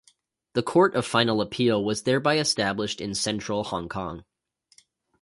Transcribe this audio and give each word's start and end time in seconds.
The 0.53 0.63
Court 0.63 0.95
of 0.95 1.05
Final 1.05 1.41
Appeal 1.41 1.85
was 1.85 2.01
thereby 2.01 2.39
established 2.39 2.99
in 2.99 3.13
Central, 3.13 3.63
Hong 3.65 3.87
Kong. 3.87 4.25